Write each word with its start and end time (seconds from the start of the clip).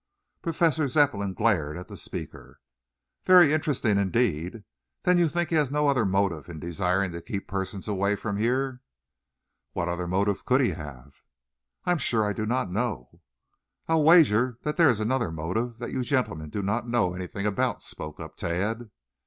Professor 0.41 0.87
Zepplin 0.87 1.35
glared 1.35 1.77
at 1.77 1.87
the 1.87 1.95
speaker. 1.95 2.59
"Very 3.23 3.53
interesting, 3.53 3.99
indeed. 3.99 4.63
Then 5.03 5.19
you 5.19 5.29
think 5.29 5.49
he 5.49 5.55
has 5.57 5.69
no 5.71 5.85
other 5.85 6.07
motive 6.07 6.49
in 6.49 6.57
desiring 6.59 7.11
to 7.11 7.21
keep 7.21 7.47
persons 7.47 7.87
away 7.87 8.15
from 8.15 8.37
here?" 8.37 8.81
"What 9.73 9.89
other 9.89 10.07
motive 10.07 10.43
could 10.43 10.59
he 10.59 10.71
have?" 10.71 11.17
"I 11.85 11.91
am 11.91 11.99
sure 11.99 12.25
I 12.27 12.33
do 12.33 12.47
not 12.47 12.71
know." 12.71 13.21
"I 13.87 13.93
will 13.93 14.03
wager 14.05 14.57
that 14.63 14.75
there 14.75 14.89
is 14.89 14.99
another 14.99 15.31
motive 15.31 15.77
that 15.77 15.91
you 15.91 16.01
gentlemen 16.03 16.49
do 16.49 16.63
not 16.63 16.89
know 16.89 17.13
anything 17.13 17.45
about," 17.45 17.83
spoke 17.83 18.19
up 18.19 18.37
Tad. 18.37 18.89